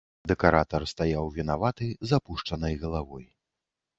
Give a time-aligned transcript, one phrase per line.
[0.29, 3.25] Дэкаратар стаяў вінаваты, з апушчанай галавой.